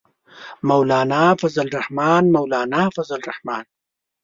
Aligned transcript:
مولانا 0.63 1.35
فضل 1.41 1.67
الرحمن، 1.67 2.31
مولانا 2.31 2.89
فضل 2.89 3.15
الرحمن. 3.15 3.63